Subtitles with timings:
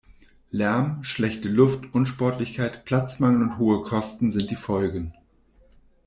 [0.49, 5.13] Lärm, schlechte Luft, Unsportlichkeit, Platzmangel und hohe Kosten sind die Folgen.